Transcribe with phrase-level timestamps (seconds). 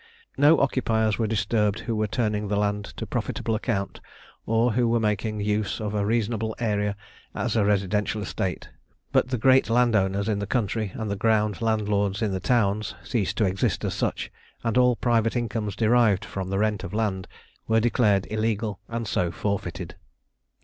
[0.35, 4.01] No occupiers were disturbed who were turning the land to profitable account,
[4.47, 6.95] or who were making use of a reasonable area
[7.35, 8.67] as a residential estate;
[9.11, 13.37] but the great landowners in the country and the ground landlords in the towns ceased
[13.37, 14.31] to exist as such,
[14.63, 17.27] and all private incomes derived from the rent of land
[17.67, 19.93] were declared illegal and so forfeited.